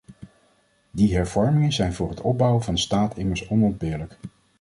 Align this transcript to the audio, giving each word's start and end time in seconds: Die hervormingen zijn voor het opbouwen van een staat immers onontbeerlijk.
Die 0.91 1.13
hervormingen 1.15 1.71
zijn 1.73 1.93
voor 1.93 2.09
het 2.09 2.21
opbouwen 2.21 2.63
van 2.63 2.73
een 2.73 2.79
staat 2.79 3.17
immers 3.17 3.47
onontbeerlijk. 3.47 4.17